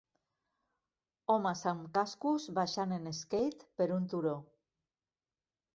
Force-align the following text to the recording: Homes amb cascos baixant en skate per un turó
Homes 1.33 1.61
amb 1.73 1.91
cascos 1.99 2.49
baixant 2.61 2.99
en 2.99 3.07
skate 3.21 3.71
per 3.83 3.91
un 4.01 4.13
turó 4.15 4.37